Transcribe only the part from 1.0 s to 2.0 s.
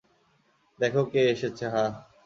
কে এসেছে, হাহ!